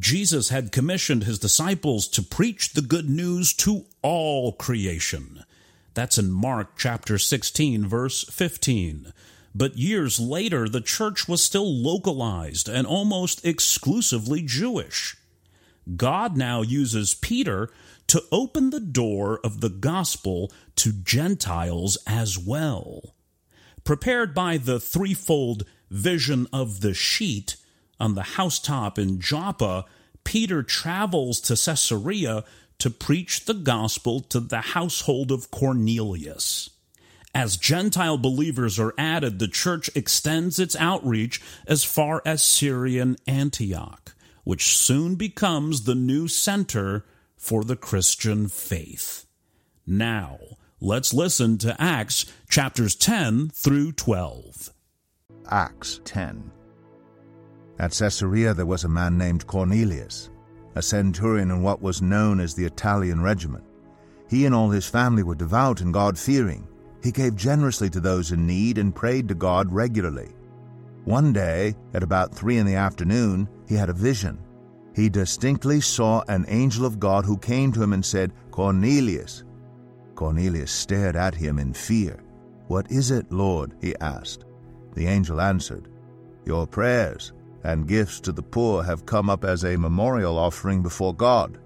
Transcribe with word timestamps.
Jesus 0.00 0.48
had 0.48 0.72
commissioned 0.72 1.24
his 1.24 1.38
disciples 1.38 2.08
to 2.08 2.22
preach 2.22 2.72
the 2.72 2.80
good 2.82 3.10
news 3.10 3.52
to 3.54 3.84
all 4.00 4.52
creation. 4.52 5.44
That's 5.92 6.16
in 6.16 6.30
Mark 6.30 6.78
chapter 6.78 7.18
16, 7.18 7.86
verse 7.86 8.24
15. 8.24 9.12
But 9.54 9.76
years 9.76 10.18
later, 10.18 10.68
the 10.68 10.80
church 10.80 11.28
was 11.28 11.42
still 11.42 11.70
localized 11.70 12.68
and 12.68 12.86
almost 12.86 13.44
exclusively 13.44 14.42
Jewish. 14.42 15.16
God 15.96 16.36
now 16.36 16.62
uses 16.62 17.14
Peter 17.14 17.70
to 18.06 18.22
open 18.32 18.70
the 18.70 18.80
door 18.80 19.38
of 19.44 19.60
the 19.60 19.68
gospel 19.68 20.50
to 20.76 20.92
Gentiles 20.92 21.98
as 22.06 22.38
well. 22.38 23.14
Prepared 23.84 24.34
by 24.34 24.56
the 24.56 24.80
threefold 24.80 25.64
vision 25.90 26.46
of 26.52 26.80
the 26.80 26.94
sheet, 26.94 27.56
on 28.00 28.14
the 28.14 28.22
housetop 28.22 28.98
in 28.98 29.20
Joppa, 29.20 29.84
Peter 30.24 30.62
travels 30.62 31.40
to 31.42 31.54
Caesarea 31.54 32.44
to 32.78 32.90
preach 32.90 33.44
the 33.44 33.54
gospel 33.54 34.20
to 34.20 34.40
the 34.40 34.60
household 34.60 35.30
of 35.30 35.50
Cornelius. 35.50 36.70
As 37.34 37.56
Gentile 37.56 38.18
believers 38.18 38.78
are 38.80 38.94
added, 38.98 39.38
the 39.38 39.46
church 39.46 39.88
extends 39.94 40.58
its 40.58 40.74
outreach 40.76 41.40
as 41.66 41.84
far 41.84 42.22
as 42.24 42.42
Syrian 42.42 43.16
Antioch, 43.26 44.14
which 44.42 44.76
soon 44.76 45.14
becomes 45.14 45.84
the 45.84 45.94
new 45.94 46.26
center 46.26 47.04
for 47.36 47.62
the 47.62 47.76
Christian 47.76 48.48
faith. 48.48 49.26
Now, 49.86 50.38
let's 50.80 51.14
listen 51.14 51.58
to 51.58 51.80
Acts 51.80 52.26
chapters 52.48 52.96
10 52.96 53.50
through 53.50 53.92
12. 53.92 54.70
Acts 55.50 56.00
10 56.04 56.50
at 57.80 57.92
Caesarea 57.92 58.52
there 58.52 58.66
was 58.66 58.84
a 58.84 58.88
man 58.88 59.16
named 59.16 59.46
Cornelius, 59.46 60.28
a 60.74 60.82
centurion 60.82 61.50
in 61.50 61.62
what 61.62 61.80
was 61.80 62.02
known 62.02 62.38
as 62.38 62.54
the 62.54 62.64
Italian 62.64 63.22
regiment. 63.22 63.64
He 64.28 64.44
and 64.44 64.54
all 64.54 64.68
his 64.68 64.86
family 64.86 65.22
were 65.22 65.34
devout 65.34 65.80
and 65.80 65.92
God 65.92 66.18
fearing. 66.18 66.68
He 67.02 67.10
gave 67.10 67.34
generously 67.34 67.88
to 67.90 68.00
those 68.00 68.32
in 68.32 68.46
need 68.46 68.76
and 68.76 68.94
prayed 68.94 69.28
to 69.28 69.34
God 69.34 69.72
regularly. 69.72 70.28
One 71.04 71.32
day, 71.32 71.74
at 71.94 72.02
about 72.02 72.34
three 72.34 72.58
in 72.58 72.66
the 72.66 72.74
afternoon, 72.74 73.48
he 73.66 73.74
had 73.74 73.88
a 73.88 73.94
vision. 73.94 74.38
He 74.94 75.08
distinctly 75.08 75.80
saw 75.80 76.22
an 76.28 76.44
angel 76.48 76.84
of 76.84 77.00
God 77.00 77.24
who 77.24 77.38
came 77.38 77.72
to 77.72 77.82
him 77.82 77.94
and 77.94 78.04
said, 78.04 78.34
Cornelius. 78.50 79.44
Cornelius 80.14 80.70
stared 80.70 81.16
at 81.16 81.34
him 81.34 81.58
in 81.58 81.72
fear. 81.72 82.22
What 82.66 82.90
is 82.90 83.10
it, 83.10 83.32
Lord? 83.32 83.74
he 83.80 83.96
asked. 84.02 84.44
The 84.92 85.06
angel 85.06 85.40
answered, 85.40 85.88
Your 86.44 86.66
prayers 86.66 87.32
and 87.64 87.88
gifts 87.88 88.20
to 88.20 88.32
the 88.32 88.42
poor 88.42 88.82
have 88.82 89.06
come 89.06 89.28
up 89.28 89.44
as 89.44 89.64
a 89.64 89.76
memorial 89.76 90.38
offering 90.38 90.82
before 90.82 91.14
God. 91.14 91.58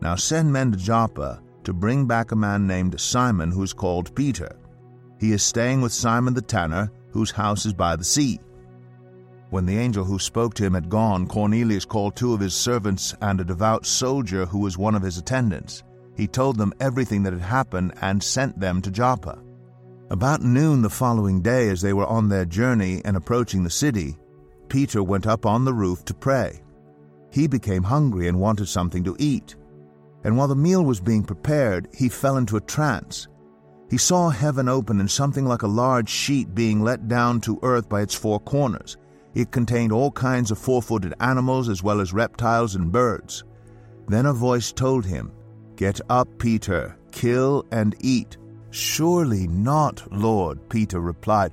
Now 0.00 0.16
send 0.16 0.52
men 0.52 0.72
to 0.72 0.78
Joppa 0.78 1.42
to 1.64 1.72
bring 1.72 2.06
back 2.06 2.32
a 2.32 2.36
man 2.36 2.66
named 2.66 3.00
Simon 3.00 3.50
who 3.50 3.62
is 3.62 3.72
called 3.72 4.14
Peter. 4.14 4.56
He 5.18 5.32
is 5.32 5.42
staying 5.42 5.80
with 5.80 5.92
Simon 5.92 6.34
the 6.34 6.42
tanner, 6.42 6.90
whose 7.10 7.30
house 7.30 7.64
is 7.64 7.72
by 7.72 7.96
the 7.96 8.04
sea. 8.04 8.40
When 9.50 9.66
the 9.66 9.78
angel 9.78 10.04
who 10.04 10.18
spoke 10.18 10.54
to 10.54 10.64
him 10.64 10.74
had 10.74 10.90
gone, 10.90 11.26
Cornelius 11.26 11.84
called 11.84 12.16
two 12.16 12.34
of 12.34 12.40
his 12.40 12.54
servants 12.54 13.14
and 13.20 13.40
a 13.40 13.44
devout 13.44 13.86
soldier 13.86 14.46
who 14.46 14.58
was 14.58 14.76
one 14.76 14.94
of 14.94 15.02
his 15.02 15.16
attendants. 15.16 15.84
He 16.16 16.26
told 16.26 16.58
them 16.58 16.74
everything 16.80 17.22
that 17.22 17.32
had 17.32 17.42
happened 17.42 17.94
and 18.00 18.22
sent 18.22 18.58
them 18.58 18.82
to 18.82 18.90
Joppa. 18.90 19.40
About 20.10 20.42
noon 20.42 20.82
the 20.82 20.90
following 20.90 21.40
day, 21.40 21.68
as 21.70 21.80
they 21.80 21.92
were 21.92 22.06
on 22.06 22.28
their 22.28 22.44
journey 22.44 23.00
and 23.04 23.16
approaching 23.16 23.64
the 23.64 23.70
city, 23.70 24.16
Peter 24.74 25.04
went 25.04 25.28
up 25.28 25.46
on 25.46 25.64
the 25.64 25.72
roof 25.72 26.04
to 26.04 26.12
pray. 26.12 26.60
He 27.30 27.46
became 27.46 27.84
hungry 27.84 28.26
and 28.26 28.40
wanted 28.40 28.66
something 28.66 29.04
to 29.04 29.14
eat. 29.20 29.54
And 30.24 30.36
while 30.36 30.48
the 30.48 30.56
meal 30.56 30.84
was 30.84 31.00
being 31.00 31.22
prepared, 31.22 31.86
he 31.94 32.08
fell 32.08 32.38
into 32.38 32.56
a 32.56 32.60
trance. 32.60 33.28
He 33.88 33.98
saw 33.98 34.30
heaven 34.30 34.68
open 34.68 34.98
and 34.98 35.08
something 35.08 35.44
like 35.44 35.62
a 35.62 35.68
large 35.68 36.08
sheet 36.08 36.56
being 36.56 36.82
let 36.82 37.06
down 37.06 37.40
to 37.42 37.60
earth 37.62 37.88
by 37.88 38.02
its 38.02 38.16
four 38.16 38.40
corners. 38.40 38.96
It 39.32 39.52
contained 39.52 39.92
all 39.92 40.10
kinds 40.10 40.50
of 40.50 40.58
four 40.58 40.82
footed 40.82 41.14
animals 41.20 41.68
as 41.68 41.84
well 41.84 42.00
as 42.00 42.12
reptiles 42.12 42.74
and 42.74 42.90
birds. 42.90 43.44
Then 44.08 44.26
a 44.26 44.32
voice 44.32 44.72
told 44.72 45.06
him, 45.06 45.30
Get 45.76 46.00
up, 46.10 46.26
Peter, 46.40 46.98
kill 47.12 47.64
and 47.70 47.94
eat. 48.00 48.38
Surely 48.70 49.46
not, 49.46 50.02
Lord, 50.12 50.68
Peter 50.68 50.98
replied. 50.98 51.52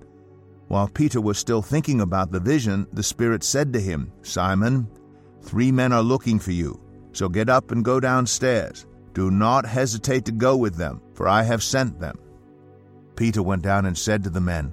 While 0.71 0.87
Peter 0.87 1.19
was 1.19 1.37
still 1.37 1.61
thinking 1.61 1.99
about 1.99 2.31
the 2.31 2.39
vision, 2.39 2.87
the 2.93 3.03
Spirit 3.03 3.43
said 3.43 3.73
to 3.73 3.79
him, 3.81 4.09
Simon, 4.21 4.87
three 5.41 5.69
men 5.69 5.91
are 5.91 6.01
looking 6.01 6.39
for 6.39 6.53
you, 6.53 6.79
so 7.11 7.27
get 7.27 7.49
up 7.49 7.71
and 7.71 7.83
go 7.83 7.99
downstairs. 7.99 8.87
Do 9.13 9.31
not 9.31 9.65
hesitate 9.65 10.23
to 10.23 10.31
go 10.31 10.55
with 10.55 10.77
them, 10.77 11.01
for 11.13 11.27
I 11.27 11.43
have 11.43 11.61
sent 11.61 11.99
them. 11.99 12.17
Peter 13.17 13.43
went 13.43 13.63
down 13.63 13.85
and 13.85 13.97
said 13.97 14.23
to 14.23 14.29
the 14.29 14.39
men, 14.39 14.71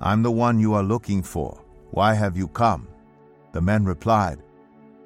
I'm 0.00 0.24
the 0.24 0.32
one 0.32 0.58
you 0.58 0.74
are 0.74 0.82
looking 0.82 1.22
for. 1.22 1.62
Why 1.92 2.14
have 2.14 2.36
you 2.36 2.48
come? 2.48 2.88
The 3.52 3.60
men 3.60 3.84
replied, 3.84 4.42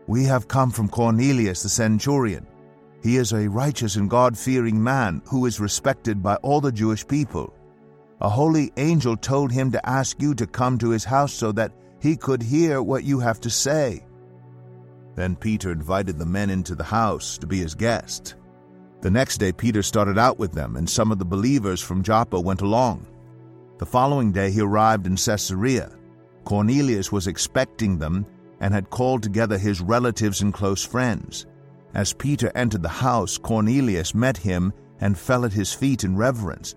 We 0.07 0.25
have 0.25 0.49
come 0.49 0.71
from 0.71 0.89
Cornelius 0.89 1.63
the 1.63 1.69
centurion. 1.69 2.47
He 3.03 3.19
is 3.19 3.33
a 3.35 3.51
righteous 3.51 3.97
and 3.97 4.09
God 4.09 4.39
fearing 4.39 4.83
man 4.83 5.21
who 5.27 5.45
is 5.45 5.61
respected 5.61 6.23
by 6.23 6.37
all 6.37 6.63
the 6.63 6.73
Jewish 6.73 7.07
people 7.07 7.53
a 8.23 8.29
holy 8.29 8.73
angel 8.77 9.17
told 9.17 9.51
him 9.51 9.73
to 9.73 9.89
ask 9.89 10.23
you 10.23 10.33
to 10.37 10.47
come 10.47 10.79
to 10.79 10.91
his 10.91 11.05
house 11.05 11.33
so 11.33 11.51
that 11.51 11.73
he 12.01 12.17
could 12.17 12.41
hear 12.41 12.81
what 12.81 13.03
you 13.03 13.19
have 13.19 13.41
to 13.41 13.51
say. 13.51 14.05
Then 15.17 15.35
Peter 15.35 15.73
invited 15.73 16.19
the 16.19 16.25
men 16.25 16.49
into 16.49 16.77
the 16.77 16.85
house 16.85 17.37
to 17.39 17.49
be 17.49 17.59
his 17.59 17.75
guests. 17.75 18.37
The 19.01 19.11
next 19.11 19.39
day, 19.39 19.51
Peter 19.51 19.83
started 19.83 20.19
out 20.19 20.39
with 20.39 20.53
them, 20.53 20.77
and 20.77 20.89
some 20.89 21.11
of 21.11 21.19
the 21.19 21.25
believers 21.25 21.81
from 21.81 22.05
Joppa 22.05 22.41
went 22.41 22.61
along. 22.61 23.05
The 23.79 23.87
following 23.87 24.31
day, 24.31 24.53
he 24.53 24.61
arrived 24.61 25.09
in 25.09 25.17
Caesarea. 25.17 25.91
Cornelius 26.45 27.11
was 27.11 27.27
expecting 27.27 27.99
them 27.99 28.25
and 28.61 28.73
had 28.73 28.91
called 28.91 29.25
together 29.25 29.59
his 29.59 29.81
relatives 29.81 30.43
and 30.43 30.55
close 30.55 30.87
friends. 30.87 31.47
As 31.93 32.13
Peter 32.13 32.53
entered 32.55 32.85
the 32.85 32.89
house, 32.89 33.37
Cornelius 33.37 34.15
met 34.15 34.37
him 34.37 34.73
and 35.01 35.19
fell 35.19 35.45
at 35.45 35.53
his 35.53 35.73
feet 35.73 36.05
in 36.05 36.17
reverence. 36.17 36.77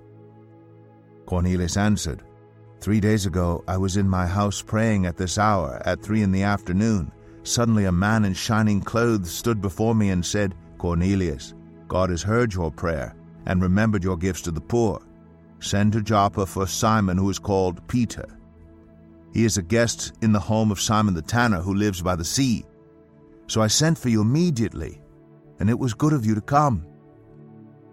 Cornelius 1.31 1.77
answered, 1.77 2.23
Three 2.81 2.99
days 2.99 3.25
ago 3.25 3.63
I 3.65 3.77
was 3.77 3.95
in 3.95 4.09
my 4.09 4.27
house 4.27 4.61
praying 4.61 5.05
at 5.05 5.15
this 5.15 5.37
hour, 5.37 5.81
at 5.85 6.03
three 6.03 6.23
in 6.23 6.33
the 6.33 6.43
afternoon. 6.43 7.09
Suddenly 7.43 7.85
a 7.85 7.91
man 7.93 8.25
in 8.25 8.33
shining 8.33 8.81
clothes 8.81 9.31
stood 9.31 9.61
before 9.61 9.95
me 9.95 10.09
and 10.09 10.25
said, 10.25 10.55
Cornelius, 10.77 11.53
God 11.87 12.09
has 12.09 12.21
heard 12.21 12.53
your 12.53 12.69
prayer, 12.69 13.15
and 13.45 13.61
remembered 13.61 14.03
your 14.03 14.17
gifts 14.17 14.41
to 14.41 14.51
the 14.51 14.59
poor. 14.59 15.01
Send 15.61 15.93
to 15.93 16.01
Joppa 16.01 16.45
for 16.45 16.67
Simon, 16.67 17.17
who 17.17 17.29
is 17.29 17.39
called 17.39 17.87
Peter. 17.87 18.27
He 19.33 19.45
is 19.45 19.55
a 19.55 19.61
guest 19.61 20.11
in 20.21 20.33
the 20.33 20.39
home 20.41 20.69
of 20.69 20.81
Simon 20.81 21.13
the 21.13 21.21
tanner, 21.21 21.61
who 21.61 21.75
lives 21.75 22.01
by 22.01 22.17
the 22.17 22.25
sea. 22.25 22.65
So 23.47 23.61
I 23.61 23.67
sent 23.67 23.97
for 23.97 24.09
you 24.09 24.19
immediately, 24.19 25.01
and 25.61 25.69
it 25.69 25.79
was 25.79 25.93
good 25.93 26.11
of 26.11 26.25
you 26.25 26.35
to 26.35 26.41
come. 26.41 26.85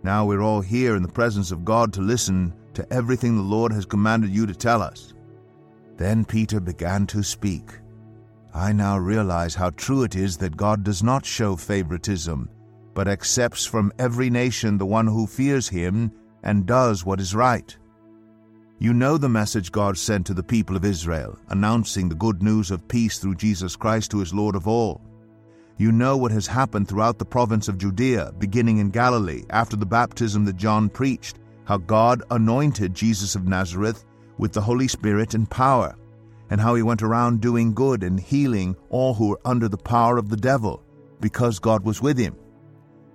Now 0.02 0.26
we're 0.26 0.42
all 0.42 0.60
here 0.60 0.96
in 0.96 1.04
the 1.04 1.08
presence 1.08 1.52
of 1.52 1.64
God 1.64 1.92
to 1.92 2.00
listen 2.00 2.52
to 2.78 2.92
everything 2.92 3.34
the 3.34 3.42
Lord 3.42 3.72
has 3.72 3.84
commanded 3.84 4.30
you 4.30 4.46
to 4.46 4.54
tell 4.54 4.82
us. 4.82 5.12
Then 5.96 6.24
Peter 6.24 6.60
began 6.60 7.08
to 7.08 7.24
speak. 7.24 7.72
I 8.54 8.72
now 8.72 8.98
realize 8.98 9.56
how 9.56 9.70
true 9.70 10.04
it 10.04 10.14
is 10.14 10.36
that 10.36 10.56
God 10.56 10.84
does 10.84 11.02
not 11.02 11.26
show 11.26 11.56
favoritism, 11.56 12.48
but 12.94 13.08
accepts 13.08 13.66
from 13.66 13.92
every 13.98 14.30
nation 14.30 14.78
the 14.78 14.86
one 14.86 15.08
who 15.08 15.26
fears 15.26 15.68
him 15.68 16.12
and 16.44 16.66
does 16.66 17.04
what 17.04 17.20
is 17.20 17.34
right. 17.34 17.76
You 18.78 18.94
know 18.94 19.18
the 19.18 19.28
message 19.28 19.72
God 19.72 19.98
sent 19.98 20.24
to 20.28 20.34
the 20.34 20.44
people 20.44 20.76
of 20.76 20.84
Israel, 20.84 21.36
announcing 21.48 22.08
the 22.08 22.14
good 22.14 22.44
news 22.44 22.70
of 22.70 22.86
peace 22.86 23.18
through 23.18 23.34
Jesus 23.34 23.74
Christ, 23.74 24.12
who 24.12 24.22
is 24.22 24.32
Lord 24.32 24.54
of 24.54 24.68
all. 24.68 25.00
You 25.78 25.90
know 25.90 26.16
what 26.16 26.30
has 26.30 26.46
happened 26.46 26.86
throughout 26.86 27.18
the 27.18 27.24
province 27.24 27.66
of 27.66 27.78
Judea, 27.78 28.34
beginning 28.38 28.78
in 28.78 28.90
Galilee, 28.90 29.42
after 29.50 29.74
the 29.74 29.84
baptism 29.84 30.44
that 30.44 30.56
John 30.56 30.88
preached, 30.88 31.40
how 31.68 31.76
God 31.76 32.24
anointed 32.30 32.94
Jesus 32.94 33.36
of 33.36 33.46
Nazareth 33.46 34.04
with 34.38 34.52
the 34.52 34.60
Holy 34.60 34.88
Spirit 34.88 35.34
and 35.34 35.48
power, 35.48 35.94
and 36.50 36.60
how 36.60 36.74
he 36.74 36.82
went 36.82 37.02
around 37.02 37.40
doing 37.40 37.74
good 37.74 38.02
and 38.02 38.18
healing 38.18 38.74
all 38.88 39.14
who 39.14 39.28
were 39.28 39.40
under 39.44 39.68
the 39.68 39.76
power 39.76 40.18
of 40.18 40.28
the 40.28 40.36
devil, 40.36 40.82
because 41.20 41.60
God 41.60 41.84
was 41.84 42.02
with 42.02 42.18
him. 42.18 42.34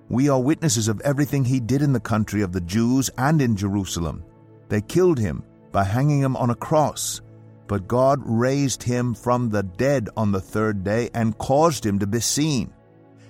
We 0.08 0.30
are 0.30 0.40
witnesses 0.40 0.88
of 0.88 1.02
everything 1.02 1.44
he 1.44 1.60
did 1.60 1.82
in 1.82 1.92
the 1.92 2.00
country 2.00 2.42
of 2.44 2.54
the 2.54 2.62
Jews 2.62 3.10
and 3.18 3.42
in 3.42 3.58
Jerusalem. 3.58 4.24
They 4.70 4.82
killed 4.82 5.20
him 5.20 5.44
by 5.74 5.84
hanging 5.84 6.22
him 6.22 6.38
on 6.38 6.50
a 6.50 6.56
cross 6.56 7.20
but 7.68 7.88
God 7.88 8.22
raised 8.24 8.84
him 8.84 9.14
from 9.14 9.50
the 9.50 9.64
dead 9.64 10.10
on 10.18 10.32
the 10.32 10.42
third 10.42 10.84
day 10.84 11.10
and 11.14 11.38
caused 11.38 11.86
him 11.86 12.00
to 12.00 12.08
be 12.08 12.20
seen. 12.20 12.74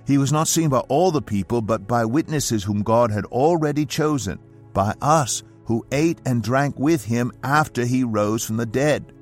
He 0.05 0.17
was 0.17 0.33
not 0.33 0.47
seen 0.47 0.69
by 0.69 0.79
all 0.79 1.11
the 1.11 1.21
people, 1.21 1.61
but 1.61 1.87
by 1.87 2.03
witnesses 2.03 2.63
whom 2.63 2.83
God 2.83 3.11
had 3.11 3.25
already 3.25 3.85
chosen, 3.85 4.39
by 4.73 4.95
us 5.01 5.43
who 5.65 5.85
ate 5.91 6.19
and 6.25 6.43
drank 6.43 6.77
with 6.77 7.05
him 7.05 7.31
after 7.43 7.85
he 7.85 8.03
rose 8.03 8.43
from 8.43 8.57
the 8.57 8.65
dead. 8.65 9.13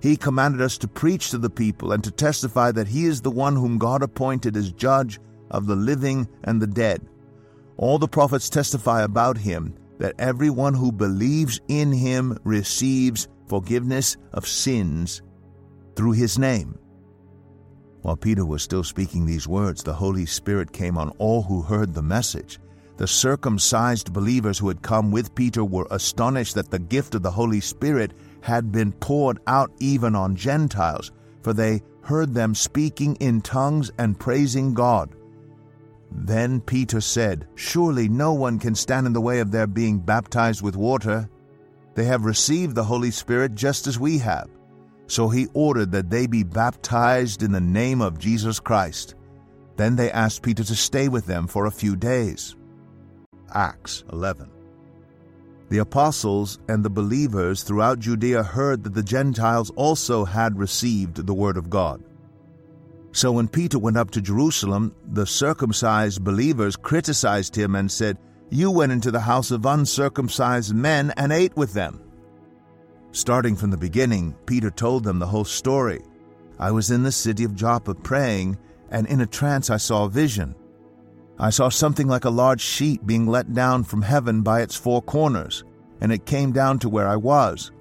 He 0.00 0.16
commanded 0.16 0.60
us 0.60 0.78
to 0.78 0.88
preach 0.88 1.30
to 1.30 1.38
the 1.38 1.50
people 1.50 1.92
and 1.92 2.02
to 2.04 2.10
testify 2.10 2.72
that 2.72 2.88
he 2.88 3.04
is 3.06 3.20
the 3.20 3.30
one 3.30 3.54
whom 3.54 3.78
God 3.78 4.02
appointed 4.02 4.56
as 4.56 4.72
judge 4.72 5.20
of 5.50 5.66
the 5.66 5.76
living 5.76 6.28
and 6.44 6.60
the 6.60 6.66
dead. 6.66 7.02
All 7.76 7.98
the 7.98 8.08
prophets 8.08 8.50
testify 8.50 9.02
about 9.02 9.38
him 9.38 9.74
that 9.98 10.14
everyone 10.18 10.74
who 10.74 10.90
believes 10.90 11.60
in 11.68 11.92
him 11.92 12.36
receives 12.42 13.28
forgiveness 13.46 14.16
of 14.32 14.46
sins 14.48 15.22
through 15.94 16.12
his 16.12 16.38
name. 16.38 16.78
While 18.02 18.16
Peter 18.16 18.44
was 18.44 18.62
still 18.62 18.82
speaking 18.82 19.24
these 19.24 19.46
words, 19.46 19.84
the 19.84 19.92
Holy 19.92 20.26
Spirit 20.26 20.72
came 20.72 20.98
on 20.98 21.10
all 21.18 21.42
who 21.42 21.62
heard 21.62 21.94
the 21.94 22.02
message. 22.02 22.58
The 23.02 23.08
circumcised 23.08 24.12
believers 24.12 24.60
who 24.60 24.68
had 24.68 24.80
come 24.80 25.10
with 25.10 25.34
Peter 25.34 25.64
were 25.64 25.88
astonished 25.90 26.54
that 26.54 26.70
the 26.70 26.78
gift 26.78 27.16
of 27.16 27.22
the 27.22 27.32
Holy 27.32 27.60
Spirit 27.60 28.12
had 28.42 28.70
been 28.70 28.92
poured 28.92 29.40
out 29.48 29.72
even 29.80 30.14
on 30.14 30.36
Gentiles, 30.36 31.10
for 31.42 31.52
they 31.52 31.82
heard 32.02 32.32
them 32.32 32.54
speaking 32.54 33.16
in 33.16 33.40
tongues 33.40 33.90
and 33.98 34.20
praising 34.20 34.72
God. 34.72 35.16
Then 36.12 36.60
Peter 36.60 37.00
said, 37.00 37.48
Surely 37.56 38.08
no 38.08 38.34
one 38.34 38.60
can 38.60 38.76
stand 38.76 39.08
in 39.08 39.12
the 39.12 39.20
way 39.20 39.40
of 39.40 39.50
their 39.50 39.66
being 39.66 39.98
baptized 39.98 40.62
with 40.62 40.76
water. 40.76 41.28
They 41.96 42.04
have 42.04 42.24
received 42.24 42.76
the 42.76 42.84
Holy 42.84 43.10
Spirit 43.10 43.56
just 43.56 43.88
as 43.88 43.98
we 43.98 44.18
have. 44.18 44.48
So 45.08 45.28
he 45.28 45.48
ordered 45.54 45.90
that 45.90 46.08
they 46.08 46.28
be 46.28 46.44
baptized 46.44 47.42
in 47.42 47.50
the 47.50 47.60
name 47.60 48.00
of 48.00 48.20
Jesus 48.20 48.60
Christ. 48.60 49.16
Then 49.74 49.96
they 49.96 50.12
asked 50.12 50.42
Peter 50.42 50.62
to 50.62 50.76
stay 50.76 51.08
with 51.08 51.26
them 51.26 51.48
for 51.48 51.66
a 51.66 51.72
few 51.72 51.96
days. 51.96 52.54
Acts 53.54 54.04
11. 54.12 54.50
The 55.68 55.78
apostles 55.78 56.58
and 56.68 56.84
the 56.84 56.90
believers 56.90 57.62
throughout 57.62 57.98
Judea 57.98 58.42
heard 58.42 58.84
that 58.84 58.94
the 58.94 59.02
Gentiles 59.02 59.70
also 59.76 60.24
had 60.24 60.58
received 60.58 61.26
the 61.26 61.34
word 61.34 61.56
of 61.56 61.70
God. 61.70 62.02
So 63.12 63.32
when 63.32 63.48
Peter 63.48 63.78
went 63.78 63.96
up 63.96 64.10
to 64.12 64.20
Jerusalem, 64.20 64.94
the 65.12 65.26
circumcised 65.26 66.24
believers 66.24 66.76
criticized 66.76 67.56
him 67.56 67.74
and 67.74 67.90
said, 67.90 68.18
you 68.52 68.70
went 68.70 68.92
into 68.92 69.10
the 69.10 69.20
house 69.20 69.50
of 69.50 69.64
uncircumcised 69.64 70.74
men 70.74 71.10
and 71.16 71.32
ate 71.32 71.56
with 71.56 71.72
them. 71.72 72.02
Starting 73.12 73.56
from 73.56 73.70
the 73.70 73.78
beginning, 73.78 74.36
Peter 74.44 74.70
told 74.70 75.04
them 75.04 75.18
the 75.18 75.26
whole 75.26 75.46
story. 75.46 76.02
I 76.58 76.70
was 76.70 76.90
in 76.90 77.02
the 77.02 77.12
city 77.12 77.44
of 77.44 77.54
Joppa 77.54 77.94
praying, 77.94 78.58
and 78.90 79.06
in 79.06 79.22
a 79.22 79.26
trance 79.26 79.70
I 79.70 79.78
saw 79.78 80.04
a 80.04 80.10
vision. 80.10 80.54
I 81.42 81.50
saw 81.50 81.70
something 81.70 82.06
like 82.06 82.24
a 82.24 82.30
large 82.30 82.60
sheet 82.60 83.04
being 83.04 83.26
let 83.26 83.52
down 83.52 83.82
from 83.82 84.00
heaven 84.00 84.42
by 84.42 84.60
its 84.60 84.76
four 84.76 85.02
corners, 85.02 85.64
and 86.00 86.12
it 86.12 86.24
came 86.24 86.52
down 86.52 86.78
to 86.78 86.88
where 86.88 87.08
I 87.08 87.16
was. 87.16 87.72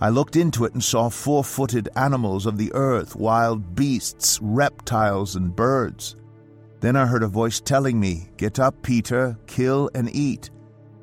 I 0.00 0.08
looked 0.08 0.34
into 0.34 0.64
it 0.64 0.74
and 0.74 0.82
saw 0.82 1.08
four 1.08 1.44
footed 1.44 1.88
animals 1.94 2.44
of 2.44 2.58
the 2.58 2.72
earth, 2.74 3.14
wild 3.14 3.76
beasts, 3.76 4.40
reptiles, 4.42 5.36
and 5.36 5.54
birds. 5.54 6.16
Then 6.80 6.96
I 6.96 7.06
heard 7.06 7.22
a 7.22 7.28
voice 7.28 7.60
telling 7.60 8.00
me, 8.00 8.30
Get 8.36 8.58
up, 8.58 8.82
Peter, 8.82 9.38
kill 9.46 9.90
and 9.94 10.12
eat. 10.12 10.50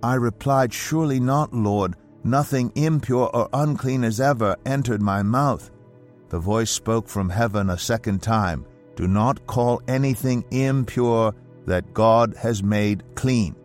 I 0.03 0.15
replied, 0.15 0.73
Surely 0.73 1.21
not, 1.21 1.53
Lord. 1.53 1.95
Nothing 2.25 2.73
impure 2.75 3.29
or 3.33 3.47
unclean 3.53 4.03
has 4.03 4.19
ever 4.19 4.57
entered 4.65 5.01
my 5.01 5.23
mouth. 5.23 5.71
The 6.27 6.39
voice 6.39 6.71
spoke 6.71 7.07
from 7.07 7.29
heaven 7.29 7.69
a 7.69 7.77
second 7.77 8.21
time 8.21 8.65
Do 8.97 9.07
not 9.07 9.47
call 9.47 9.81
anything 9.87 10.43
impure 10.51 11.33
that 11.65 11.93
God 11.93 12.35
has 12.37 12.63
made 12.63 13.03
clean. 13.15 13.55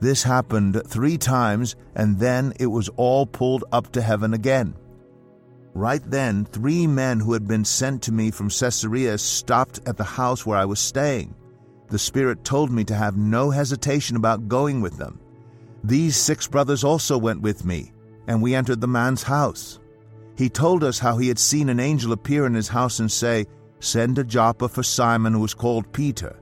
This 0.00 0.22
happened 0.22 0.82
three 0.86 1.18
times, 1.18 1.76
and 1.94 2.18
then 2.18 2.52
it 2.58 2.66
was 2.66 2.88
all 2.96 3.26
pulled 3.26 3.64
up 3.72 3.92
to 3.92 4.02
heaven 4.02 4.34
again. 4.34 4.74
Right 5.74 6.02
then, 6.04 6.46
three 6.46 6.86
men 6.86 7.20
who 7.20 7.32
had 7.32 7.46
been 7.46 7.64
sent 7.64 8.02
to 8.02 8.12
me 8.12 8.30
from 8.30 8.48
Caesarea 8.48 9.18
stopped 9.18 9.80
at 9.86 9.96
the 9.96 10.04
house 10.04 10.44
where 10.44 10.58
I 10.58 10.64
was 10.64 10.80
staying 10.80 11.34
the 11.90 11.98
Spirit 11.98 12.44
told 12.44 12.70
me 12.70 12.84
to 12.84 12.94
have 12.94 13.16
no 13.16 13.50
hesitation 13.50 14.16
about 14.16 14.48
going 14.48 14.80
with 14.80 14.96
them. 14.96 15.20
These 15.82 16.16
six 16.16 16.46
brothers 16.46 16.84
also 16.84 17.18
went 17.18 17.42
with 17.42 17.64
me, 17.64 17.92
and 18.28 18.40
we 18.40 18.54
entered 18.54 18.80
the 18.80 18.86
man's 18.86 19.24
house. 19.24 19.80
He 20.36 20.48
told 20.48 20.84
us 20.84 20.98
how 20.98 21.18
he 21.18 21.28
had 21.28 21.38
seen 21.38 21.68
an 21.68 21.80
angel 21.80 22.12
appear 22.12 22.46
in 22.46 22.54
his 22.54 22.68
house 22.68 23.00
and 23.00 23.10
say, 23.10 23.46
Send 23.80 24.18
a 24.18 24.24
Joppa 24.24 24.68
for 24.68 24.82
Simon 24.82 25.32
who 25.32 25.44
is 25.44 25.54
called 25.54 25.92
Peter. 25.92 26.38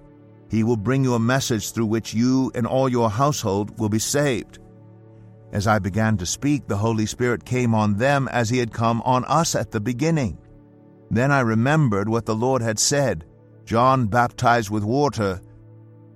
He 0.51 0.65
will 0.65 0.77
bring 0.77 1.05
you 1.05 1.15
a 1.15 1.19
message 1.19 1.73
through 1.73 1.87
which 1.87 2.15
you 2.15 2.51
and 2.55 2.67
all 2.67 2.89
your 2.89 3.11
household 3.11 3.79
will 3.79 3.89
be 3.89 3.99
saved. 3.99 4.59
As 5.53 5.67
I 5.67 5.79
began 5.79 6.17
to 6.19 6.27
speak, 6.27 6.67
the 6.67 6.77
Holy 6.77 7.07
Spirit 7.07 7.45
came 7.45 7.75
on 7.75 7.97
them 7.97 8.29
as 8.29 8.51
he 8.51 8.59
had 8.59 8.73
come 8.73 9.03
on 9.03 9.25
us 9.25 9.55
at 9.55 9.71
the 9.71 9.81
beginning. 9.81 10.39
Then 11.11 11.33
I 11.33 11.41
remembered 11.41 12.09
what 12.09 12.27
the 12.27 12.35
Lord 12.35 12.63
had 12.63 12.79
said 12.79 13.25
John 13.65 14.07
baptized 14.07 14.71
with 14.71 14.85
water, 14.85 15.41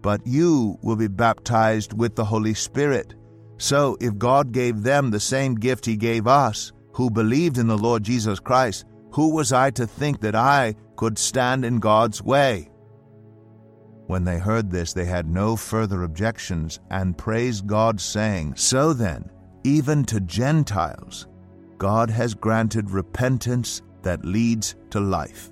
but 0.01 0.27
you 0.27 0.79
will 0.83 0.97
be 0.97 1.09
baptized 1.09 1.93
with 1.93 2.17
the 2.17 2.25
Holy 2.25 2.55
Spirit. 2.55 3.15
So, 3.59 3.97
if 4.01 4.17
God 4.19 4.53
gave 4.53 4.83
them 4.83 5.11
the 5.11 5.21
same 5.21 5.55
gift 5.55 5.85
He 5.85 5.97
gave 5.97 6.27
us, 6.27 6.73
who 6.93 7.11
believed 7.11 7.59
in 7.59 7.67
the 7.67 7.79
Lord 7.79 8.03
Jesus 8.03 8.41
Christ, 8.41 8.87
who 9.13 9.35
was 9.35 9.53
I 9.53 9.71
to 9.73 9.87
think 9.87 10.21
that 10.21 10.35
I 10.35 10.75
could 10.97 11.19
stand 11.19 11.65
in 11.65 11.79
God's 11.79 12.23
way? 12.23 12.72
When 14.13 14.25
they 14.25 14.39
heard 14.39 14.71
this, 14.71 14.93
they 14.93 15.07
had 15.07 15.27
no 15.27 15.57
further 15.57 16.03
objections 16.03 16.81
and 16.91 17.17
praised 17.17 17.67
God, 17.67 17.99
saying, 17.99 18.57
So 18.57 18.93
then, 18.93 19.31
even 19.65 20.05
to 20.05 20.21
Gentiles, 20.21 21.27
God 21.79 22.11
has 22.11 22.35
granted 22.35 22.91
repentance 22.91 23.81
that 24.03 24.23
leads 24.23 24.77
to 24.91 25.01
life. 25.01 25.51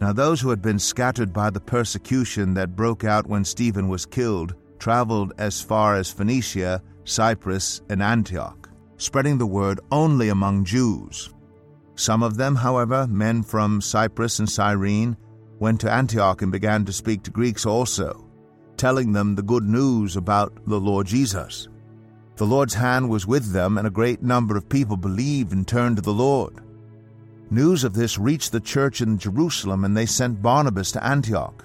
Now, 0.00 0.12
those 0.12 0.40
who 0.40 0.50
had 0.50 0.62
been 0.62 0.78
scattered 0.78 1.32
by 1.32 1.50
the 1.50 1.58
persecution 1.58 2.54
that 2.54 2.76
broke 2.76 3.02
out 3.02 3.26
when 3.26 3.44
Stephen 3.44 3.88
was 3.88 4.06
killed 4.06 4.54
traveled 4.78 5.32
as 5.38 5.60
far 5.60 5.96
as 5.96 6.12
Phoenicia, 6.12 6.80
Cyprus, 7.02 7.82
and 7.90 8.00
Antioch, 8.00 8.70
spreading 8.96 9.38
the 9.38 9.46
word 9.46 9.80
only 9.90 10.28
among 10.28 10.66
Jews. 10.66 11.30
Some 11.96 12.22
of 12.22 12.36
them, 12.36 12.54
however, 12.54 13.08
men 13.08 13.42
from 13.42 13.80
Cyprus 13.80 14.38
and 14.38 14.48
Cyrene, 14.48 15.16
went 15.62 15.80
to 15.80 15.92
Antioch 15.92 16.42
and 16.42 16.50
began 16.50 16.84
to 16.84 16.92
speak 16.92 17.22
to 17.22 17.30
Greeks 17.30 17.64
also, 17.64 18.26
telling 18.76 19.12
them 19.12 19.36
the 19.36 19.42
good 19.42 19.62
news 19.62 20.16
about 20.16 20.52
the 20.66 20.80
Lord 20.80 21.06
Jesus. 21.06 21.68
The 22.34 22.44
Lord's 22.44 22.74
hand 22.74 23.08
was 23.08 23.28
with 23.28 23.52
them, 23.52 23.78
and 23.78 23.86
a 23.86 23.98
great 24.00 24.24
number 24.24 24.56
of 24.56 24.68
people 24.68 24.96
believed 24.96 25.52
and 25.52 25.64
turned 25.64 25.94
to 25.96 26.02
the 26.02 26.12
Lord. 26.12 26.60
News 27.48 27.84
of 27.84 27.94
this 27.94 28.18
reached 28.18 28.50
the 28.50 28.58
church 28.58 29.02
in 29.02 29.18
Jerusalem, 29.18 29.84
and 29.84 29.96
they 29.96 30.04
sent 30.04 30.42
Barnabas 30.42 30.90
to 30.92 31.06
Antioch. 31.06 31.64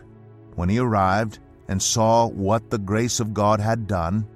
When 0.54 0.70
he 0.70 0.78
arrived, 0.78 1.40
and 1.68 1.82
saw 1.82 2.28
what 2.28 2.70
the 2.70 2.78
grace 2.78 3.20
of 3.20 3.34
God 3.34 3.60
had 3.60 3.88
done, 3.88 4.28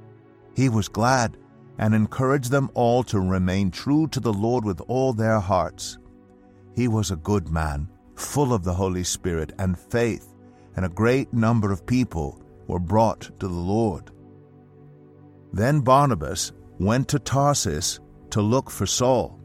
he 0.56 0.70
was 0.70 0.88
glad 0.88 1.38
and 1.77 1.94
encouraged 1.94 2.50
them 2.50 2.72
all 2.74 3.03
to 3.03 3.20
remain 3.20 3.70
true 3.70 4.08
to 4.08 4.20
the 4.20 4.34
Lord 4.34 4.65
with 4.65 4.82
all 4.88 5.13
their 5.13 5.39
hearts. 5.39 6.00
He 6.75 6.88
was 6.88 7.12
a 7.12 7.15
good 7.15 7.50
man, 7.50 7.89
full 8.15 8.53
of 8.53 8.63
the 8.63 8.74
Holy 8.74 9.03
Spirit 9.03 9.53
and 9.60 9.77
faith, 9.77 10.34
and 10.75 10.86
a 10.86 10.89
great 10.89 11.34
number 11.34 11.72
of 11.72 11.86
people 11.86 12.41
were 12.68 12.80
brought 12.80 13.22
to 13.39 13.48
the 13.48 13.53
Lord. 13.53 14.12
Then 15.53 15.82
Barnabas 15.82 16.53
went 16.80 17.08
to 17.10 17.20
Tarsus 17.20 18.00
to 18.32 18.41
look 18.41 18.70
for 18.70 18.86
Saul, 18.86 19.39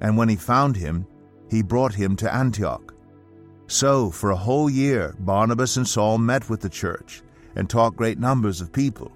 and 0.00 0.16
when 0.16 0.28
he 0.28 0.36
found 0.36 0.76
him, 0.76 1.06
he 1.50 1.62
brought 1.62 1.94
him 1.94 2.16
to 2.16 2.32
Antioch. 2.32 2.94
So, 3.66 4.10
for 4.10 4.30
a 4.30 4.36
whole 4.36 4.70
year, 4.70 5.14
Barnabas 5.18 5.76
and 5.76 5.86
Saul 5.86 6.18
met 6.18 6.48
with 6.48 6.60
the 6.60 6.68
church 6.68 7.22
and 7.54 7.68
taught 7.68 7.96
great 7.96 8.18
numbers 8.18 8.60
of 8.60 8.72
people. 8.72 9.12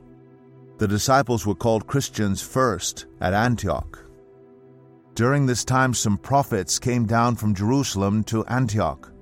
The 0.78 0.88
disciples 0.88 1.46
were 1.46 1.54
called 1.54 1.86
Christians 1.86 2.42
first 2.42 3.06
at 3.20 3.32
Antioch. 3.32 4.03
During 5.14 5.46
this 5.46 5.64
time, 5.64 5.94
some 5.94 6.18
prophets 6.18 6.80
came 6.80 7.06
down 7.06 7.36
from 7.36 7.54
Jerusalem 7.54 8.24
to 8.24 8.44
Antioch. 8.46 9.12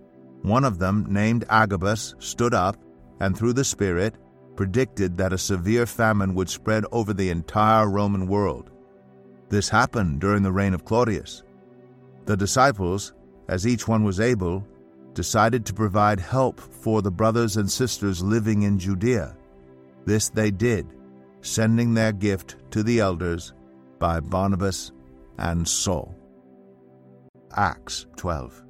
One 0.40 0.64
of 0.64 0.78
them, 0.78 1.06
named 1.08 1.44
Agabus, 1.50 2.14
stood 2.18 2.54
up 2.54 2.76
and 3.20 3.36
through 3.36 3.52
the 3.52 3.64
Spirit 3.64 4.16
predicted 4.56 5.16
that 5.16 5.32
a 5.32 5.38
severe 5.38 5.86
famine 5.86 6.34
would 6.34 6.48
spread 6.48 6.84
over 6.92 7.12
the 7.12 7.30
entire 7.30 7.88
Roman 7.88 8.26
world. 8.26 8.70
This 9.50 9.68
happened 9.68 10.20
during 10.20 10.42
the 10.42 10.52
reign 10.52 10.72
of 10.72 10.84
Claudius. 10.84 11.42
The 12.24 12.36
disciples, 12.36 13.12
as 13.48 13.66
each 13.66 13.86
one 13.86 14.02
was 14.02 14.18
able, 14.18 14.66
decided 15.12 15.66
to 15.66 15.74
provide 15.74 16.20
help 16.20 16.58
for 16.58 17.02
the 17.02 17.10
brothers 17.10 17.58
and 17.58 17.70
sisters 17.70 18.22
living 18.22 18.62
in 18.62 18.78
Judea. 18.78 19.36
This 20.06 20.30
they 20.30 20.50
did 20.50 20.86
sending 21.42 21.92
their 21.92 22.12
gift 22.12 22.56
to 22.70 22.82
the 22.82 23.00
elders 23.00 23.52
by 23.98 24.20
Barnabas 24.20 24.92
and 25.38 25.66
Saul. 25.66 26.14
Acts 27.56 28.06
12. 28.16 28.62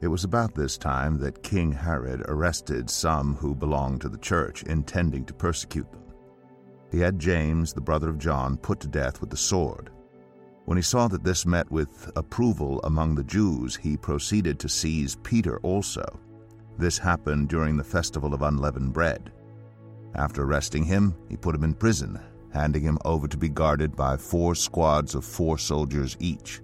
It 0.00 0.08
was 0.08 0.24
about 0.24 0.54
this 0.54 0.78
time 0.78 1.18
that 1.18 1.42
King 1.42 1.72
Herod 1.72 2.22
arrested 2.26 2.88
some 2.88 3.34
who 3.34 3.54
belonged 3.54 4.00
to 4.00 4.08
the 4.08 4.18
church, 4.18 4.62
intending 4.62 5.26
to 5.26 5.34
persecute 5.34 5.90
them. 5.92 6.04
He 6.90 7.00
had 7.00 7.18
James, 7.18 7.72
the 7.72 7.80
brother 7.80 8.08
of 8.08 8.18
John, 8.18 8.56
put 8.56 8.80
to 8.80 8.88
death 8.88 9.20
with 9.20 9.30
the 9.30 9.36
sword. 9.36 9.90
When 10.64 10.78
he 10.78 10.82
saw 10.82 11.08
that 11.08 11.24
this 11.24 11.44
met 11.44 11.70
with 11.70 12.10
approval 12.16 12.80
among 12.84 13.14
the 13.14 13.24
Jews, 13.24 13.76
he 13.76 13.96
proceeded 13.96 14.58
to 14.60 14.68
seize 14.68 15.16
Peter 15.22 15.58
also. 15.60 16.04
This 16.78 16.96
happened 16.96 17.48
during 17.48 17.76
the 17.76 17.84
festival 17.84 18.32
of 18.32 18.42
unleavened 18.42 18.92
bread. 18.92 19.32
After 20.14 20.44
arresting 20.44 20.84
him, 20.84 21.14
he 21.28 21.36
put 21.36 21.54
him 21.54 21.64
in 21.64 21.74
prison, 21.74 22.18
handing 22.52 22.82
him 22.82 22.98
over 23.04 23.28
to 23.28 23.36
be 23.36 23.48
guarded 23.48 23.94
by 23.96 24.16
four 24.16 24.54
squads 24.54 25.14
of 25.14 25.24
four 25.24 25.58
soldiers 25.58 26.16
each. 26.20 26.60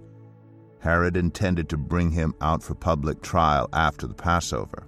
Herod 0.79 1.17
intended 1.17 1.69
to 1.69 1.77
bring 1.77 2.11
him 2.11 2.33
out 2.41 2.61
for 2.61 2.75
public 2.75 3.21
trial 3.21 3.67
after 3.73 4.07
the 4.07 4.13
Passover. 4.13 4.87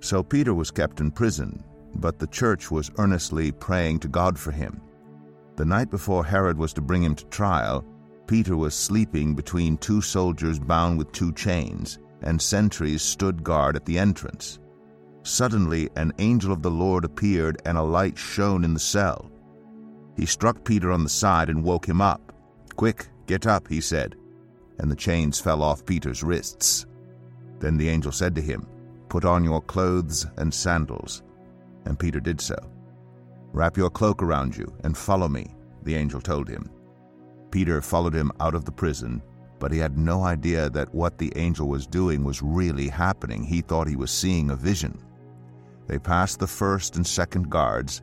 So 0.00 0.22
Peter 0.22 0.54
was 0.54 0.70
kept 0.70 1.00
in 1.00 1.10
prison, 1.10 1.62
but 1.96 2.18
the 2.18 2.26
church 2.26 2.70
was 2.70 2.90
earnestly 2.98 3.52
praying 3.52 4.00
to 4.00 4.08
God 4.08 4.38
for 4.38 4.52
him. 4.52 4.80
The 5.56 5.64
night 5.64 5.90
before 5.90 6.24
Herod 6.24 6.56
was 6.56 6.72
to 6.74 6.80
bring 6.80 7.02
him 7.02 7.14
to 7.16 7.24
trial, 7.26 7.84
Peter 8.28 8.56
was 8.56 8.74
sleeping 8.74 9.34
between 9.34 9.78
two 9.78 10.00
soldiers 10.00 10.58
bound 10.58 10.98
with 10.98 11.10
two 11.12 11.32
chains, 11.32 11.98
and 12.22 12.40
sentries 12.40 13.02
stood 13.02 13.42
guard 13.42 13.74
at 13.74 13.84
the 13.84 13.98
entrance. 13.98 14.60
Suddenly, 15.22 15.88
an 15.96 16.12
angel 16.18 16.52
of 16.52 16.62
the 16.62 16.70
Lord 16.70 17.04
appeared, 17.04 17.60
and 17.64 17.76
a 17.76 17.82
light 17.82 18.16
shone 18.16 18.64
in 18.64 18.74
the 18.74 18.80
cell. 18.80 19.30
He 20.18 20.26
struck 20.26 20.64
Peter 20.64 20.90
on 20.90 21.04
the 21.04 21.08
side 21.08 21.48
and 21.48 21.62
woke 21.62 21.88
him 21.88 22.00
up. 22.00 22.32
Quick, 22.74 23.06
get 23.26 23.46
up, 23.46 23.68
he 23.68 23.80
said, 23.80 24.16
and 24.80 24.90
the 24.90 24.96
chains 24.96 25.38
fell 25.38 25.62
off 25.62 25.86
Peter's 25.86 26.24
wrists. 26.24 26.86
Then 27.60 27.76
the 27.76 27.88
angel 27.88 28.10
said 28.10 28.34
to 28.34 28.42
him, 28.42 28.66
Put 29.08 29.24
on 29.24 29.44
your 29.44 29.62
clothes 29.62 30.26
and 30.36 30.52
sandals. 30.52 31.22
And 31.84 31.96
Peter 31.96 32.18
did 32.18 32.40
so. 32.40 32.56
Wrap 33.52 33.76
your 33.76 33.90
cloak 33.90 34.20
around 34.20 34.56
you 34.56 34.66
and 34.82 34.96
follow 34.98 35.28
me, 35.28 35.54
the 35.84 35.94
angel 35.94 36.20
told 36.20 36.48
him. 36.48 36.68
Peter 37.52 37.80
followed 37.80 38.14
him 38.14 38.32
out 38.40 38.56
of 38.56 38.64
the 38.64 38.72
prison, 38.72 39.22
but 39.60 39.70
he 39.70 39.78
had 39.78 39.96
no 39.96 40.24
idea 40.24 40.68
that 40.68 40.92
what 40.92 41.16
the 41.18 41.32
angel 41.36 41.68
was 41.68 41.86
doing 41.86 42.24
was 42.24 42.42
really 42.42 42.88
happening. 42.88 43.44
He 43.44 43.60
thought 43.60 43.86
he 43.86 43.96
was 43.96 44.10
seeing 44.10 44.50
a 44.50 44.56
vision. 44.56 45.00
They 45.86 45.98
passed 45.98 46.40
the 46.40 46.46
first 46.48 46.96
and 46.96 47.06
second 47.06 47.50
guards 47.50 48.02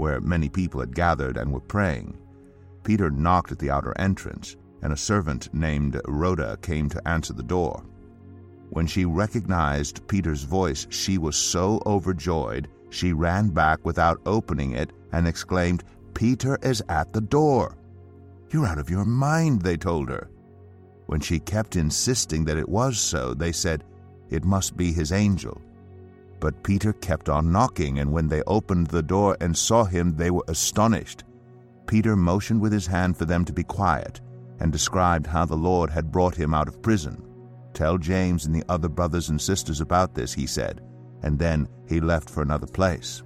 where 0.00 0.20
many 0.20 0.48
people 0.48 0.80
had 0.80 0.94
gathered 0.94 1.36
and 1.36 1.52
were 1.52 1.60
praying. 1.60 2.18
Peter 2.82 3.10
knocked 3.10 3.52
at 3.52 3.58
the 3.58 3.70
outer 3.70 3.92
entrance, 3.98 4.56
and 4.82 4.92
a 4.92 4.96
servant 4.96 5.52
named 5.54 6.00
Rhoda 6.06 6.56
came 6.62 6.88
to 6.88 7.06
answer 7.06 7.34
the 7.34 7.42
door. 7.42 7.84
When 8.70 8.86
she 8.86 9.04
recognized 9.04 10.06
Peter's 10.08 10.42
voice, 10.42 10.86
she 10.90 11.18
was 11.18 11.36
so 11.36 11.82
overjoyed 11.84 12.68
she 12.90 13.12
ran 13.12 13.50
back 13.50 13.84
without 13.84 14.20
opening 14.26 14.72
it 14.72 14.92
and 15.12 15.26
exclaimed, 15.26 15.84
Peter 16.14 16.58
is 16.62 16.82
at 16.88 17.12
the 17.12 17.20
door. 17.20 17.76
You're 18.50 18.66
out 18.66 18.78
of 18.78 18.90
your 18.90 19.04
mind, 19.04 19.62
they 19.62 19.76
told 19.76 20.08
her. 20.08 20.28
When 21.06 21.20
she 21.20 21.38
kept 21.38 21.76
insisting 21.76 22.44
that 22.44 22.56
it 22.56 22.68
was 22.68 22.98
so, 22.98 23.32
they 23.32 23.52
said, 23.52 23.84
It 24.28 24.44
must 24.44 24.76
be 24.76 24.92
his 24.92 25.12
angel. 25.12 25.60
But 26.40 26.62
Peter 26.62 26.94
kept 26.94 27.28
on 27.28 27.52
knocking, 27.52 27.98
and 27.98 28.10
when 28.12 28.28
they 28.28 28.42
opened 28.46 28.86
the 28.86 29.02
door 29.02 29.36
and 29.40 29.56
saw 29.56 29.84
him, 29.84 30.16
they 30.16 30.30
were 30.30 30.44
astonished. 30.48 31.24
Peter 31.86 32.16
motioned 32.16 32.60
with 32.60 32.72
his 32.72 32.86
hand 32.86 33.16
for 33.16 33.26
them 33.26 33.44
to 33.44 33.52
be 33.52 33.62
quiet, 33.62 34.20
and 34.58 34.72
described 34.72 35.26
how 35.26 35.44
the 35.44 35.56
Lord 35.56 35.90
had 35.90 36.10
brought 36.10 36.34
him 36.34 36.54
out 36.54 36.68
of 36.68 36.82
prison. 36.82 37.22
Tell 37.74 37.98
James 37.98 38.46
and 38.46 38.54
the 38.54 38.64
other 38.68 38.88
brothers 38.88 39.28
and 39.28 39.40
sisters 39.40 39.80
about 39.80 40.14
this, 40.14 40.32
he 40.32 40.46
said, 40.46 40.80
and 41.22 41.38
then 41.38 41.68
he 41.86 42.00
left 42.00 42.30
for 42.30 42.42
another 42.42 42.66
place. 42.66 43.22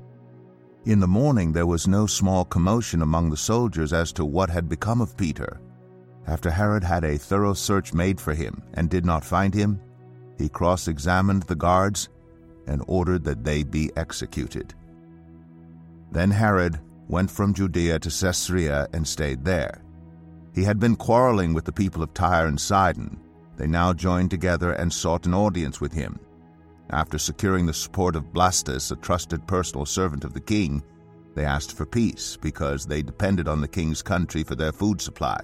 In 0.84 1.00
the 1.00 1.08
morning 1.08 1.52
there 1.52 1.66
was 1.66 1.88
no 1.88 2.06
small 2.06 2.44
commotion 2.44 3.00
among 3.00 3.30
the 3.30 3.36
soldiers 3.36 3.92
as 3.92 4.12
to 4.12 4.24
what 4.24 4.50
had 4.50 4.68
become 4.68 5.00
of 5.00 5.16
Peter. 5.16 5.60
After 6.26 6.50
Herod 6.50 6.84
had 6.84 7.04
a 7.04 7.18
thorough 7.18 7.54
search 7.54 7.94
made 7.94 8.20
for 8.20 8.34
him 8.34 8.62
and 8.74 8.90
did 8.90 9.04
not 9.04 9.24
find 9.24 9.54
him, 9.54 9.80
he 10.36 10.48
cross 10.48 10.88
examined 10.88 11.44
the 11.44 11.54
guards 11.54 12.08
and 12.66 12.82
ordered 12.86 13.24
that 13.24 13.44
they 13.44 13.62
be 13.62 13.90
executed. 13.96 14.74
Then 16.12 16.30
Herod 16.30 16.80
went 17.08 17.30
from 17.30 17.54
Judea 17.54 17.98
to 17.98 18.08
Caesarea 18.08 18.88
and 18.92 19.06
stayed 19.06 19.44
there. 19.44 19.82
He 20.54 20.62
had 20.62 20.78
been 20.78 20.96
quarreling 20.96 21.52
with 21.52 21.64
the 21.64 21.72
people 21.72 22.02
of 22.02 22.14
Tyre 22.14 22.46
and 22.46 22.60
Sidon. 22.60 23.18
They 23.56 23.66
now 23.66 23.92
joined 23.92 24.30
together 24.30 24.72
and 24.72 24.92
sought 24.92 25.26
an 25.26 25.34
audience 25.34 25.80
with 25.80 25.92
him. 25.92 26.18
After 26.90 27.18
securing 27.18 27.66
the 27.66 27.74
support 27.74 28.14
of 28.14 28.32
Blastus, 28.32 28.92
a 28.92 28.96
trusted 28.96 29.46
personal 29.46 29.86
servant 29.86 30.24
of 30.24 30.32
the 30.32 30.40
king, 30.40 30.82
they 31.34 31.44
asked 31.44 31.76
for 31.76 31.86
peace 31.86 32.36
because 32.40 32.86
they 32.86 33.02
depended 33.02 33.48
on 33.48 33.60
the 33.60 33.68
king's 33.68 34.02
country 34.02 34.44
for 34.44 34.54
their 34.54 34.72
food 34.72 35.00
supply. 35.00 35.40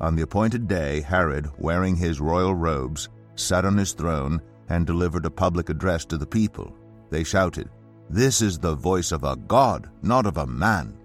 On 0.00 0.14
the 0.14 0.22
appointed 0.22 0.68
day, 0.68 1.00
Herod, 1.00 1.48
wearing 1.58 1.96
his 1.96 2.20
royal 2.20 2.54
robes, 2.54 3.08
sat 3.34 3.64
on 3.64 3.78
his 3.78 3.92
throne 3.92 4.42
and 4.68 4.86
delivered 4.86 5.26
a 5.26 5.30
public 5.30 5.68
address 5.68 6.04
to 6.06 6.18
the 6.18 6.26
people. 6.26 6.74
They 7.10 7.24
shouted, 7.24 7.68
This 8.10 8.42
is 8.42 8.58
the 8.58 8.74
voice 8.74 9.12
of 9.12 9.24
a 9.24 9.36
God, 9.36 9.88
not 10.02 10.26
of 10.26 10.36
a 10.38 10.46
man. 10.46 10.96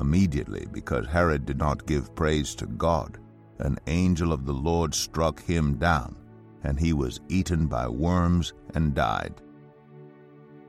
Immediately, 0.00 0.66
because 0.72 1.06
Herod 1.06 1.46
did 1.46 1.58
not 1.58 1.86
give 1.86 2.14
praise 2.14 2.54
to 2.56 2.66
God, 2.66 3.18
an 3.58 3.78
angel 3.86 4.32
of 4.32 4.46
the 4.46 4.54
Lord 4.54 4.94
struck 4.94 5.42
him 5.42 5.76
down, 5.76 6.16
and 6.62 6.78
he 6.78 6.92
was 6.92 7.20
eaten 7.28 7.66
by 7.66 7.88
worms 7.88 8.54
and 8.74 8.94
died. 8.94 9.34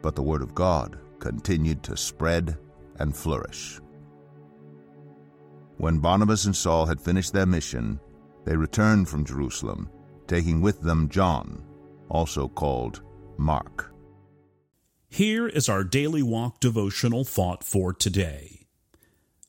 But 0.02 0.16
the 0.16 0.24
word 0.24 0.42
of 0.42 0.56
God 0.56 1.00
continued 1.20 1.84
to 1.84 1.96
spread 1.96 2.58
and 2.98 3.16
flourish. 3.16 3.80
When 5.78 6.00
Barnabas 6.00 6.46
and 6.46 6.56
Saul 6.56 6.86
had 6.86 7.02
finished 7.02 7.34
their 7.34 7.46
mission, 7.46 8.00
they 8.46 8.56
returned 8.56 9.08
from 9.08 9.26
Jerusalem, 9.26 9.90
taking 10.28 10.62
with 10.62 10.82
them 10.82 11.10
John, 11.10 11.64
also 12.12 12.48
called 12.48 13.02
Mark. 13.38 13.92
Here 15.10 15.48
is 15.48 15.68
our 15.68 15.84
daily 15.84 16.22
walk 16.22 16.60
devotional 16.60 17.24
thought 17.24 17.64
for 17.64 17.94
today. 17.94 18.68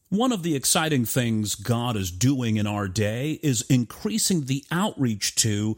One 0.08 0.32
of 0.32 0.42
the 0.42 0.54
exciting 0.54 1.04
things 1.04 1.54
God 1.54 1.96
is 1.96 2.10
doing 2.10 2.56
in 2.56 2.66
our 2.66 2.88
day 2.88 3.40
is 3.42 3.62
increasing 3.70 4.44
the 4.44 4.64
outreach 4.70 5.34
to 5.36 5.76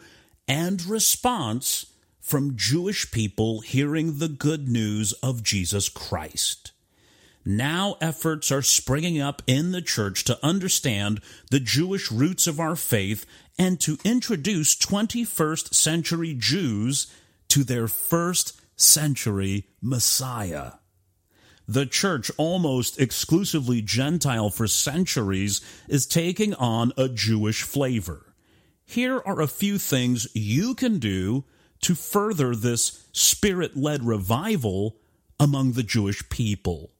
and 0.48 0.84
response 0.84 1.86
from 2.20 2.56
Jewish 2.56 3.10
people 3.10 3.60
hearing 3.60 4.18
the 4.18 4.28
good 4.28 4.68
news 4.68 5.12
of 5.22 5.42
Jesus 5.42 5.88
Christ. 5.88 6.72
Now 7.44 7.96
efforts 8.00 8.50
are 8.50 8.62
springing 8.62 9.20
up 9.20 9.42
in 9.46 9.72
the 9.72 9.82
church 9.82 10.24
to 10.24 10.38
understand 10.42 11.20
the 11.50 11.60
Jewish 11.60 12.10
roots 12.10 12.46
of 12.46 12.58
our 12.58 12.74
faith 12.74 13.26
and 13.58 13.78
to 13.80 13.98
introduce 14.02 14.74
21st 14.74 15.74
century 15.74 16.34
Jews 16.38 17.06
to 17.48 17.62
their 17.62 17.86
first 17.86 18.58
century 18.76 19.66
Messiah. 19.82 20.72
The 21.68 21.86
church, 21.86 22.30
almost 22.36 23.00
exclusively 23.00 23.82
Gentile 23.82 24.50
for 24.50 24.66
centuries, 24.66 25.60
is 25.88 26.06
taking 26.06 26.54
on 26.54 26.92
a 26.96 27.08
Jewish 27.08 27.62
flavor. 27.62 28.34
Here 28.84 29.22
are 29.24 29.40
a 29.40 29.48
few 29.48 29.78
things 29.78 30.28
you 30.34 30.74
can 30.74 30.98
do 30.98 31.44
to 31.82 31.94
further 31.94 32.54
this 32.54 33.06
spirit 33.12 33.76
led 33.76 34.02
revival 34.02 34.96
among 35.38 35.72
the 35.72 35.82
Jewish 35.82 36.26
people. 36.28 36.93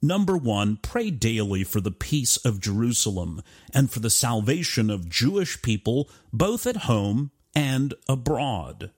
Number 0.00 0.36
one, 0.36 0.76
pray 0.76 1.10
daily 1.10 1.64
for 1.64 1.80
the 1.80 1.90
peace 1.90 2.36
of 2.38 2.60
Jerusalem 2.60 3.42
and 3.74 3.90
for 3.90 3.98
the 3.98 4.10
salvation 4.10 4.90
of 4.90 5.08
Jewish 5.08 5.60
people 5.60 6.08
both 6.32 6.66
at 6.66 6.76
home 6.76 7.32
and 7.54 7.94
abroad. 8.08 8.92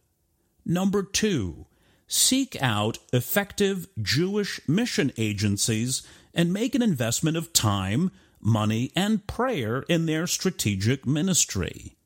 Number 0.67 1.03
two, 1.03 1.67
seek 2.07 2.61
out 2.61 2.99
effective 3.13 3.89
Jewish 4.01 4.61
mission 4.69 5.11
agencies 5.17 6.03
and 6.35 6.53
make 6.53 6.75
an 6.75 6.83
investment 6.83 7.37
of 7.39 7.55
time, 7.55 8.11
money, 8.39 8.93
and 8.95 9.27
prayer 9.27 9.83
in 9.89 10.05
their 10.05 10.27
strategic 10.27 11.07
ministry. 11.07 11.97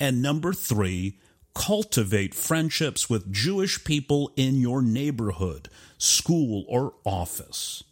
And 0.00 0.20
number 0.20 0.52
three, 0.52 1.20
cultivate 1.54 2.34
friendships 2.34 3.08
with 3.08 3.32
Jewish 3.32 3.84
people 3.84 4.32
in 4.34 4.60
your 4.60 4.82
neighborhood, 4.82 5.68
school, 5.96 6.64
or 6.68 6.94
office. 7.04 7.84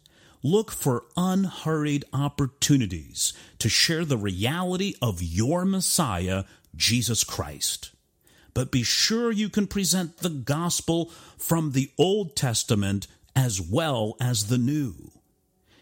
Look 0.43 0.71
for 0.71 1.05
unhurried 1.15 2.05
opportunities 2.13 3.33
to 3.59 3.69
share 3.69 4.05
the 4.05 4.17
reality 4.17 4.95
of 5.01 5.21
your 5.21 5.65
Messiah, 5.65 6.45
Jesus 6.75 7.23
Christ. 7.23 7.91
But 8.53 8.71
be 8.71 8.83
sure 8.83 9.31
you 9.31 9.49
can 9.49 9.67
present 9.67 10.17
the 10.17 10.29
gospel 10.29 11.11
from 11.37 11.71
the 11.71 11.91
Old 11.97 12.35
Testament 12.35 13.07
as 13.35 13.61
well 13.61 14.15
as 14.19 14.47
the 14.47 14.57
New. 14.57 15.11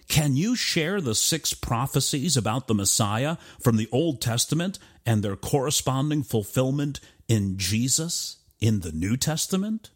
Can 0.07 0.35
you 0.35 0.55
share 0.55 0.99
the 0.99 1.15
six 1.15 1.53
prophecies 1.53 2.35
about 2.35 2.67
the 2.67 2.73
Messiah 2.73 3.37
from 3.61 3.77
the 3.77 3.87
Old 3.91 4.21
Testament 4.21 4.79
and 5.05 5.23
their 5.23 5.35
corresponding 5.35 6.23
fulfillment 6.23 6.99
in 7.27 7.57
Jesus 7.57 8.37
in 8.59 8.81
the 8.81 8.91
New 8.91 9.17
Testament? 9.17 9.91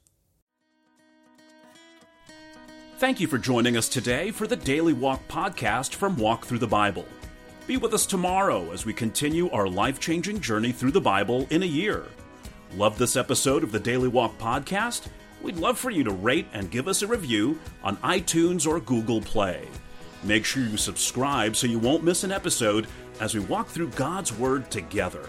Thank 2.98 3.20
you 3.20 3.28
for 3.28 3.38
joining 3.38 3.76
us 3.76 3.90
today 3.90 4.32
for 4.32 4.48
the 4.48 4.56
Daily 4.56 4.94
Walk 4.94 5.28
podcast 5.28 5.96
from 5.96 6.16
Walk 6.16 6.46
Through 6.46 6.60
the 6.60 6.68
Bible. 6.68 7.06
Be 7.68 7.76
with 7.76 7.94
us 7.94 8.06
tomorrow 8.06 8.72
as 8.72 8.86
we 8.86 8.94
continue 8.94 9.50
our 9.50 9.68
life 9.68 10.00
changing 10.00 10.40
journey 10.40 10.72
through 10.72 10.92
the 10.92 11.02
Bible 11.02 11.48
in 11.50 11.64
a 11.64 11.68
year. 11.68 12.06
Love 12.76 12.98
this 12.98 13.16
episode 13.16 13.64
of 13.64 13.72
the 13.72 13.80
Daily 13.80 14.08
Walk 14.08 14.38
podcast? 14.38 15.08
We'd 15.42 15.58
love 15.58 15.78
for 15.78 15.90
you 15.90 16.04
to 16.04 16.12
rate 16.12 16.48
and 16.54 16.72
give 16.72 16.88
us 16.88 17.02
a 17.02 17.08
review 17.08 17.60
on 17.84 17.98
iTunes 17.98 18.66
or 18.68 18.80
Google 18.80 19.22
Play. 19.22 19.68
Make 20.24 20.46
sure 20.46 20.64
you 20.64 20.78
subscribe 20.78 21.56
so 21.56 21.68
you 21.68 21.80
won't 21.80 22.04
miss 22.04 22.24
an 22.24 22.32
episode 22.32 22.88
as 23.20 23.34
we 23.34 23.42
walk 23.42 23.68
through 23.68 23.90
God's 23.90 24.32
Word 24.32 24.70
together. 24.72 25.28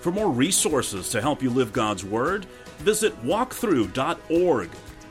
For 0.00 0.10
more 0.10 0.30
resources 0.30 1.10
to 1.10 1.20
help 1.20 1.42
you 1.42 1.50
live 1.50 1.72
God's 1.72 2.04
Word, 2.04 2.46
visit 2.78 3.14
walkthru.org. 3.24 4.70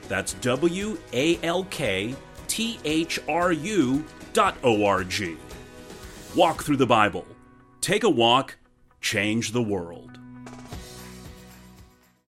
That's 0.10 0.34
W 0.34 0.98
A 1.14 1.40
L 1.44 1.64
K 1.66 2.16
T 2.48 2.80
H 2.84 3.20
R 3.30 3.54
U 3.54 4.04
dot 4.34 4.58
O 4.64 4.84
R 4.84 5.04
G. 5.06 5.38
Walk 6.36 6.64
through 6.64 6.78
the 6.78 6.86
Bible. 6.86 7.26
Take 7.80 8.04
a 8.04 8.10
walk, 8.10 8.58
change 9.00 9.52
the 9.52 9.62
world. 9.62 10.09